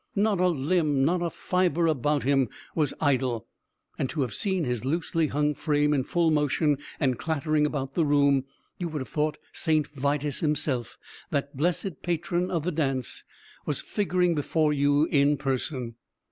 [0.15, 3.45] Not a limb, not a fiber about him was idle;
[3.99, 8.03] and to have seen his loosely hung frame in full motion, and clattering about the
[8.03, 8.45] room,
[8.79, 9.85] you would have thought St.
[9.87, 10.97] Vitus himself,
[11.29, 13.23] that blessed patron of the dance,
[13.67, 15.93] was figuring before you in person.